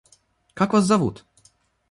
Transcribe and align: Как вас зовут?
Как 0.55 0.73
вас 0.73 0.85
зовут? 0.87 1.23